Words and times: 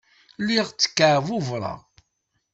Lliɣ 0.41 0.67
ttkeɛbubureɣ. 0.71 1.79